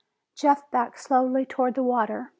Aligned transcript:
Jeff 0.35 0.63
backed 0.71 0.97
slowly 0.99 1.45
toward 1.45 1.75
the 1.75 1.83
water. 1.83 2.29